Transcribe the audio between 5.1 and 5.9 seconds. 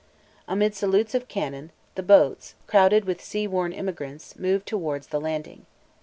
landing.